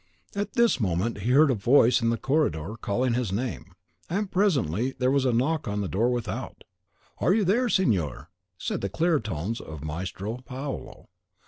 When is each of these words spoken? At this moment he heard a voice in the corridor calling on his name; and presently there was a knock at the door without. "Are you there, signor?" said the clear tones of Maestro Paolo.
At 0.35 0.53
this 0.53 0.79
moment 0.79 1.19
he 1.19 1.29
heard 1.29 1.51
a 1.51 1.53
voice 1.53 2.01
in 2.01 2.09
the 2.09 2.17
corridor 2.17 2.73
calling 2.75 3.09
on 3.13 3.19
his 3.19 3.31
name; 3.31 3.75
and 4.09 4.31
presently 4.31 4.93
there 4.97 5.11
was 5.11 5.25
a 5.25 5.31
knock 5.31 5.67
at 5.67 5.79
the 5.79 5.87
door 5.87 6.09
without. 6.11 6.63
"Are 7.19 7.35
you 7.35 7.45
there, 7.45 7.69
signor?" 7.69 8.31
said 8.57 8.81
the 8.81 8.89
clear 8.89 9.19
tones 9.19 9.61
of 9.61 9.83
Maestro 9.83 10.37
Paolo. 10.37 11.07